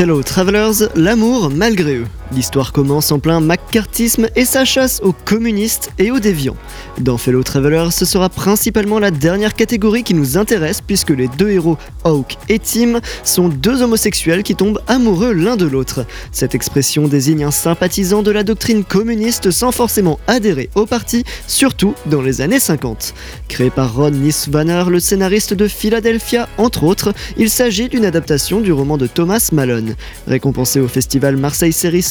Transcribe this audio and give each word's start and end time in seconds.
Fellow 0.00 0.22
Travelers, 0.22 0.88
l'amour 0.94 1.50
malgré 1.50 1.96
eux. 1.96 2.06
L'histoire 2.32 2.72
commence 2.72 3.12
en 3.12 3.18
plein 3.18 3.40
McCarthyisme 3.40 4.28
et 4.34 4.46
sa 4.46 4.64
chasse 4.64 5.00
aux 5.02 5.12
communistes 5.12 5.90
et 5.98 6.10
aux 6.10 6.20
déviants. 6.20 6.56
Dans 6.98 7.18
Fellow 7.18 7.42
Travelers, 7.42 7.90
ce 7.90 8.04
sera 8.06 8.30
principalement 8.30 8.98
la 8.98 9.10
dernière 9.10 9.52
catégorie 9.52 10.04
qui 10.04 10.14
nous 10.14 10.38
intéresse 10.38 10.80
puisque 10.80 11.10
les 11.10 11.28
deux 11.28 11.50
héros, 11.50 11.76
Hawk 12.04 12.36
et 12.48 12.58
Tim, 12.60 13.00
sont 13.24 13.48
deux 13.48 13.82
homosexuels 13.82 14.42
qui 14.42 14.54
tombent 14.54 14.80
amoureux 14.86 15.32
l'un 15.32 15.56
de 15.56 15.66
l'autre. 15.66 16.06
Cette 16.32 16.54
expression 16.54 17.06
désigne 17.08 17.44
un 17.44 17.50
sympathisant 17.50 18.22
de 18.22 18.30
la 18.30 18.44
doctrine 18.44 18.84
communiste 18.84 19.50
sans 19.50 19.72
forcément 19.72 20.18
adhérer 20.28 20.70
au 20.76 20.86
parti, 20.86 21.24
surtout 21.46 21.94
dans 22.06 22.22
les 22.22 22.40
années 22.40 22.60
50. 22.60 23.12
Créé 23.48 23.68
par 23.68 23.96
Ron 23.96 24.12
Nisvaner, 24.12 24.84
le 24.88 25.00
scénariste 25.00 25.52
de 25.52 25.68
Philadelphia, 25.68 26.48
entre 26.56 26.84
autres, 26.84 27.12
il 27.36 27.50
s'agit 27.50 27.88
d'une 27.88 28.06
adaptation 28.06 28.60
du 28.60 28.72
roman 28.72 28.96
de 28.96 29.08
Thomas 29.08 29.50
Malone. 29.52 29.89
Récompensé 30.26 30.80
au 30.80 30.88
festival 30.88 31.36
Marseille 31.36 31.72
Series 31.72 32.04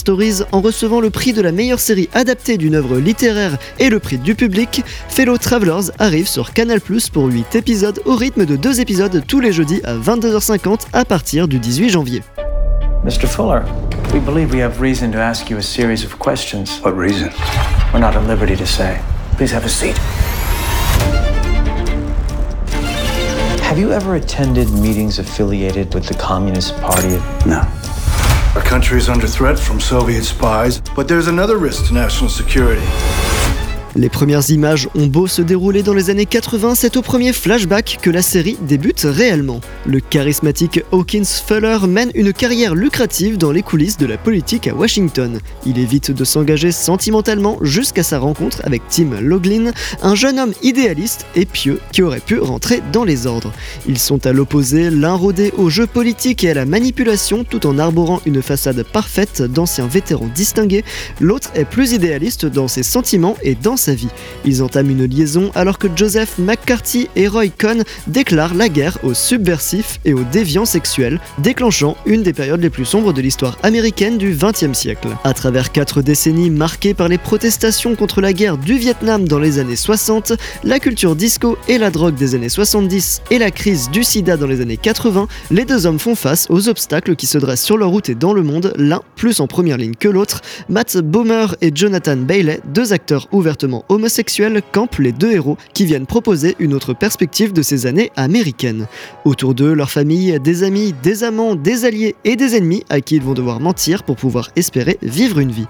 en 0.51 0.61
recevant 0.61 1.01
le 1.01 1.09
prix 1.09 1.33
de 1.33 1.41
la 1.41 1.51
meilleure 1.51 1.79
série 1.79 2.09
adaptée 2.13 2.57
d'une 2.57 2.75
œuvre 2.75 2.97
littéraire 2.97 3.57
et 3.79 3.89
le 3.89 3.99
prix 3.99 4.17
du 4.17 4.35
public, 4.35 4.83
Fellow 5.09 5.37
Travelers 5.37 5.91
arrive 5.99 6.27
sur 6.27 6.53
Canal 6.53 6.81
Plus 6.81 7.09
pour 7.09 7.25
8 7.25 7.55
épisodes 7.55 8.01
au 8.05 8.15
rythme 8.15 8.45
de 8.45 8.55
2 8.55 8.79
épisodes 8.79 9.23
tous 9.27 9.39
les 9.39 9.51
jeudis 9.51 9.81
à 9.83 9.95
22h50 9.95 10.87
à 10.93 11.05
partir 11.05 11.47
du 11.47 11.59
18 11.59 11.89
janvier. 11.89 12.21
Mr. 13.03 13.27
Fuller, 13.27 13.61
we 14.13 14.19
believe 14.19 14.51
we 14.51 14.61
have 14.61 14.81
reason 14.81 15.11
to 15.11 15.17
ask 15.17 15.49
you 15.49 15.57
a 15.57 15.61
series 15.61 16.03
of 16.03 16.17
questions. 16.19 16.81
What 16.83 16.97
reason? 16.97 17.29
We're 17.93 18.01
not 18.01 18.15
at 18.15 18.27
liberty 18.27 18.55
to 18.57 18.65
say. 18.65 18.99
Please 19.37 19.53
have 19.53 19.65
a 19.65 19.69
seat. 19.69 19.95
Have 23.69 23.77
you 23.77 23.91
ever 23.91 24.15
attended 24.15 24.67
meetings 24.71 25.19
affiliated 25.19 25.93
with 25.93 26.07
the 26.07 26.15
Communist 26.15 26.75
Party? 26.77 27.19
No. 27.45 27.61
Our 28.55 28.63
country 28.63 28.97
is 28.97 29.09
under 29.09 29.27
threat 29.27 29.59
from 29.59 29.79
Soviet 29.79 30.23
spies, 30.23 30.81
but 30.95 31.07
there's 31.07 31.27
another 31.27 31.59
risk 31.59 31.85
to 31.85 31.93
national 31.93 32.31
security. 32.31 32.81
Les 33.95 34.09
premières 34.09 34.47
images 34.51 34.87
ont 34.93 35.07
beau 35.07 35.25
se 35.25 35.41
dérouler 35.41 35.81
dans 35.81 35.95
les 35.95 36.11
années 36.11 36.27
80, 36.27 36.75
c'est 36.75 36.95
au 36.95 37.01
premier 37.01 37.33
flashback 37.33 37.97
que 38.01 38.11
la 38.11 38.21
série 38.21 38.55
débute 38.61 39.01
réellement. 39.01 39.61
Le 39.87 39.99
charismatique 39.99 40.83
Hawkins 40.91 41.25
Fuller 41.25 41.79
mène 41.87 42.11
une 42.13 42.31
carrière 42.31 42.75
lucrative 42.75 43.37
dans 43.39 43.51
les 43.51 43.63
coulisses 43.63 43.97
de 43.97 44.05
la 44.05 44.17
politique 44.17 44.67
à 44.67 44.75
Washington. 44.75 45.39
Il 45.65 45.79
évite 45.79 46.11
de 46.11 46.23
s'engager 46.23 46.71
sentimentalement 46.71 47.57
jusqu'à 47.61 48.03
sa 48.03 48.19
rencontre 48.19 48.61
avec 48.63 48.83
Tim 48.89 49.21
Loglin, 49.21 49.71
un 50.03 50.13
jeune 50.13 50.37
homme 50.37 50.53
idéaliste 50.61 51.25
et 51.35 51.45
pieux 51.45 51.79
qui 51.91 52.03
aurait 52.03 52.19
pu 52.19 52.37
rentrer 52.37 52.83
dans 52.91 53.03
les 53.03 53.25
ordres. 53.25 53.51
Ils 53.87 53.97
sont 53.97 54.23
à 54.27 54.33
l'opposé, 54.33 54.91
l'un 54.91 55.15
rodé 55.15 55.51
au 55.57 55.69
jeu 55.69 55.87
politique 55.87 56.43
et 56.43 56.51
à 56.51 56.53
la 56.53 56.65
manipulation 56.65 57.43
tout 57.43 57.65
en 57.65 57.79
arborant 57.79 58.21
une 58.27 58.43
façade 58.43 58.83
parfaite 58.83 59.41
d'anciens 59.41 59.87
vétérans 59.87 60.29
distingués, 60.35 60.85
l'autre 61.19 61.49
est 61.55 61.65
plus 61.65 61.93
idéaliste 61.93 62.45
dans 62.45 62.67
ses 62.67 62.83
sentiments 62.83 63.35
et 63.41 63.55
dans 63.55 63.77
vie. 63.93 64.09
Ils 64.45 64.63
entament 64.63 64.91
une 64.91 65.05
liaison 65.05 65.51
alors 65.55 65.77
que 65.77 65.87
Joseph 65.95 66.37
McCarthy 66.37 67.07
et 67.15 67.27
Roy 67.27 67.49
Cohn 67.49 67.83
déclarent 68.07 68.53
la 68.53 68.69
guerre 68.69 68.97
aux 69.03 69.13
subversifs 69.13 69.99
et 70.05 70.13
aux 70.13 70.23
déviants 70.23 70.65
sexuels, 70.65 71.19
déclenchant 71.39 71.97
une 72.05 72.23
des 72.23 72.33
périodes 72.33 72.61
les 72.61 72.69
plus 72.69 72.85
sombres 72.85 73.13
de 73.13 73.21
l'histoire 73.21 73.57
américaine 73.63 74.17
du 74.17 74.35
XXe 74.35 74.77
siècle. 74.77 75.09
À 75.23 75.33
travers 75.33 75.71
quatre 75.71 76.01
décennies 76.01 76.49
marquées 76.49 76.93
par 76.93 77.07
les 77.07 77.17
protestations 77.17 77.95
contre 77.95 78.21
la 78.21 78.33
guerre 78.33 78.57
du 78.57 78.77
Vietnam 78.77 79.27
dans 79.27 79.39
les 79.39 79.59
années 79.59 79.75
60, 79.75 80.33
la 80.63 80.79
culture 80.79 81.15
disco 81.15 81.57
et 81.67 81.77
la 81.77 81.91
drogue 81.91 82.15
des 82.15 82.35
années 82.35 82.49
70 82.49 83.21
et 83.31 83.39
la 83.39 83.51
crise 83.51 83.89
du 83.91 84.03
sida 84.03 84.37
dans 84.37 84.47
les 84.47 84.61
années 84.61 84.77
80, 84.77 85.27
les 85.51 85.65
deux 85.65 85.85
hommes 85.85 85.99
font 85.99 86.15
face 86.15 86.47
aux 86.49 86.67
obstacles 86.67 87.15
qui 87.15 87.27
se 87.27 87.37
dressent 87.37 87.63
sur 87.63 87.77
leur 87.77 87.89
route 87.89 88.09
et 88.09 88.15
dans 88.15 88.33
le 88.33 88.43
monde, 88.43 88.73
l'un 88.77 89.01
plus 89.15 89.39
en 89.39 89.47
première 89.47 89.77
ligne 89.77 89.95
que 89.95 90.07
l'autre. 90.07 90.41
Matt 90.69 90.97
Bomer 90.97 91.47
et 91.61 91.71
Jonathan 91.73 92.17
Bailey, 92.17 92.59
deux 92.73 92.93
acteurs 92.93 93.27
ouvertement 93.31 93.68
homosexuels 93.89 94.61
campent 94.71 94.97
les 94.99 95.11
deux 95.11 95.31
héros 95.31 95.57
qui 95.73 95.85
viennent 95.85 96.05
proposer 96.05 96.55
une 96.59 96.73
autre 96.73 96.93
perspective 96.93 97.53
de 97.53 97.61
ces 97.61 97.85
années 97.85 98.11
américaines. 98.15 98.87
Autour 99.25 99.53
d'eux, 99.53 99.73
leur 99.73 99.89
famille, 99.89 100.39
des 100.39 100.63
amis, 100.63 100.93
des 101.03 101.23
amants, 101.23 101.55
des 101.55 101.85
alliés 101.85 102.15
et 102.23 102.35
des 102.35 102.55
ennemis 102.55 102.83
à 102.89 103.01
qui 103.01 103.15
ils 103.15 103.23
vont 103.23 103.33
devoir 103.33 103.59
mentir 103.59 104.03
pour 104.03 104.15
pouvoir 104.15 104.49
espérer 104.55 104.97
vivre 105.01 105.39
une 105.39 105.51
vie. 105.51 105.67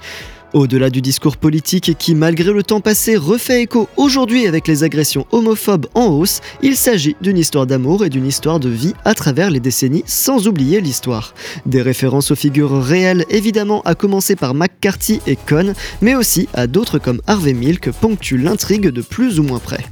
Au-delà 0.52 0.90
du 0.90 1.02
discours 1.02 1.38
politique 1.38 1.96
qui, 2.00 2.16
malgré 2.16 2.52
le 2.52 2.64
temps 2.64 2.82
passé, 2.82 3.16
refait 3.16 3.62
écho 3.62 3.88
aujourd'hui 3.98 4.48
avec 4.48 4.68
les 4.68 4.84
agressions 4.84 5.28
homophobes 5.32 5.86
en 5.94 6.08
hausse, 6.08 6.42
il 6.64 6.76
s'agit 6.76 7.16
d'une 7.22 7.38
histoire 7.38 7.68
d'amour 7.68 8.04
et 8.04 8.10
d'une 8.10 8.26
histoire 8.26 8.60
de 8.60 8.70
vie 8.70 8.96
à 9.06 9.14
travers 9.14 9.52
les 9.52 9.60
décennies, 9.60 10.04
sans 10.08 10.48
oublier 10.48 10.82
l'histoire. 10.82 11.36
Des 11.68 11.84
références 11.84 12.32
aux 12.32 12.36
figures 12.36 12.82
réelles, 12.82 13.26
évidemment, 13.30 13.84
à 13.84 13.94
commencer 13.94 14.36
par 14.36 14.56
McCarthy 14.56 15.22
et 15.28 15.36
Cohn, 15.36 15.76
mais 16.02 16.16
aussi 16.16 16.50
à 16.56 16.66
d'autres 16.66 16.98
comme 16.98 17.22
Harvey 17.28 17.54
Milk 17.54 17.92
ponctuent 17.92 18.40
l'intrigue 18.40 18.88
de 18.88 19.02
plus 19.04 19.40
ou 19.40 19.44
moins 19.44 19.60
près. 19.60 19.86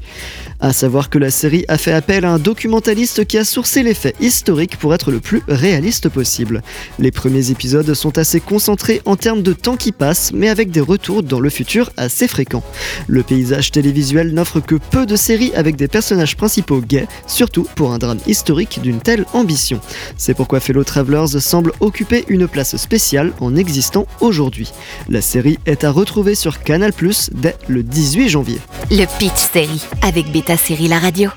À 0.60 0.74
savoir 0.74 1.12
que 1.12 1.20
la 1.20 1.30
série 1.30 1.66
a 1.68 1.78
fait 1.78 1.92
appel 1.92 2.26
à 2.26 2.32
un 2.32 2.40
documentaliste 2.40 3.26
qui 3.26 3.38
a 3.38 3.46
sourcé 3.46 3.84
les 3.84 3.94
faits 3.94 4.16
historiques 4.20 4.78
pour 4.78 4.96
être 4.96 5.12
le 5.12 5.20
plus 5.20 5.44
réaliste 5.48 6.10
possible. 6.10 6.64
Les 6.98 7.12
premiers 7.12 7.52
épisodes 7.52 7.94
sont 7.94 8.18
assez 8.18 8.40
concentrés 8.40 9.04
en 9.06 9.16
termes 9.16 9.44
de 9.44 9.54
temps 9.54 9.78
qui 9.78 9.92
passe, 9.92 10.34
avec 10.50 10.72
des 10.72 10.82
retours 10.82 11.24
dans 11.24 11.40
le 11.40 11.50
futur 11.50 11.90
assez 11.98 12.28
fréquents. 12.28 12.64
Le 13.08 13.24
paysage 13.24 13.72
télévisuel 13.72 14.34
n'offre 14.34 14.60
que 14.60 14.76
peu 14.76 15.06
de 15.06 15.16
séries 15.16 15.54
avec 15.56 15.76
des 15.76 15.88
personnages 15.88 16.36
principaux 16.36 16.82
gays, 16.82 17.08
surtout 17.28 17.68
pour 17.76 17.92
un 17.92 17.98
drame 17.98 18.20
historique 18.28 18.82
d'une 18.82 19.00
telle 19.00 19.26
ambition. 19.34 19.80
C'est 20.18 20.34
pourquoi 20.34 20.60
Fellow 20.60 20.84
Travelers 20.84 21.40
semble 21.40 21.72
occuper 21.80 22.26
une 22.28 22.48
place 22.48 22.76
spéciale 22.78 23.34
en 23.40 23.56
existant 23.56 24.08
aujourd'hui. 24.22 24.72
La 25.10 25.22
série 25.22 25.60
est 25.66 25.84
à 25.84 25.92
retrouver 25.92 26.36
sur 26.36 26.62
Canal+, 26.62 26.92
dès 27.32 27.56
le 27.68 27.84
18 27.84 28.30
janvier. 28.30 28.60
Le 28.92 29.06
Pitch 29.20 29.52
Série 29.52 29.84
avec 30.02 30.32
Beta 30.32 30.58
Série 30.58 30.88
La 30.88 31.00
Radio. 31.00 31.30